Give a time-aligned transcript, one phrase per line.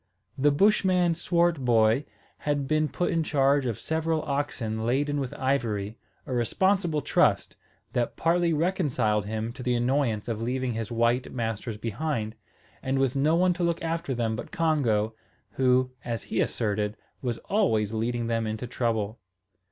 [0.35, 2.05] The Bushman Swartboy
[2.39, 7.55] had been put in charge of several oxen laden with ivory, a responsible trust,
[7.93, 12.33] that partly reconciled him to the annoyance of leaving his white masters behind,
[12.81, 15.13] and with no one to look after them but Congo,
[15.51, 19.19] who, as he asserted, was always leading them into trouble.